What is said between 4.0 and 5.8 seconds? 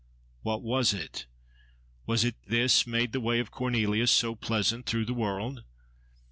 so pleasant through the world?